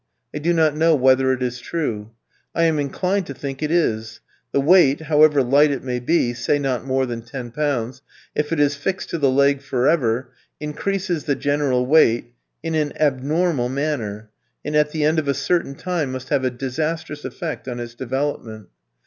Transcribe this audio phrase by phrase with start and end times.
[0.33, 2.09] I do not know whether it is true.
[2.55, 4.19] I am inclined to think it is;
[4.51, 8.01] the weight, however light it may be (say not more than ten pounds),
[8.33, 12.33] if it is fixed to the leg for ever, increases the general weight
[12.63, 14.31] in an abnormal manner,
[14.65, 17.93] and at the end of a certain time must have a disastrous effect on its
[17.93, 18.69] development.